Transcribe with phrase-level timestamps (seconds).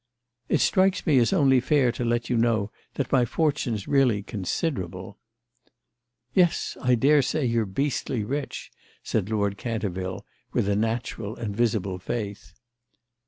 [0.49, 5.19] "It strikes me as only fair to let you know that my fortune's really considerable."
[6.33, 8.71] "Yes, I daresay you're beastly rich,"
[9.03, 12.53] said Lord Canterville with a natural and visible faith.